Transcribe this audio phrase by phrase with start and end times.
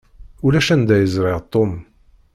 [0.45, 1.71] Ulac anda i ẓṛiɣ Tom.